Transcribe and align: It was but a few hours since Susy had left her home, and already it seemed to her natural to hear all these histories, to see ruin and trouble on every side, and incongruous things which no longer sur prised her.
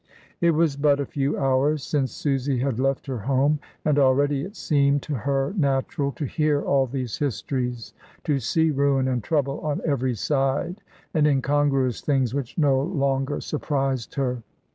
It 0.41 0.55
was 0.55 0.77
but 0.77 0.99
a 0.99 1.05
few 1.05 1.37
hours 1.37 1.83
since 1.83 2.11
Susy 2.11 2.57
had 2.57 2.79
left 2.79 3.05
her 3.05 3.19
home, 3.19 3.59
and 3.85 3.99
already 3.99 4.41
it 4.41 4.55
seemed 4.55 5.03
to 5.03 5.13
her 5.13 5.53
natural 5.55 6.11
to 6.13 6.25
hear 6.25 6.63
all 6.63 6.87
these 6.87 7.19
histories, 7.19 7.93
to 8.23 8.39
see 8.39 8.71
ruin 8.71 9.07
and 9.07 9.23
trouble 9.23 9.59
on 9.59 9.79
every 9.85 10.15
side, 10.15 10.81
and 11.13 11.27
incongruous 11.27 12.01
things 12.01 12.33
which 12.33 12.57
no 12.57 12.81
longer 12.81 13.39
sur 13.41 13.59
prised 13.59 14.15
her. 14.15 14.41